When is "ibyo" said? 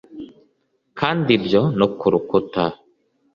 1.37-1.61